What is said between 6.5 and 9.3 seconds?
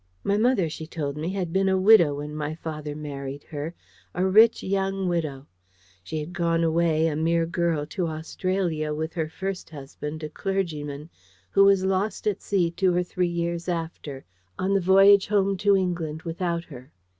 away, a mere girl, to Australia with her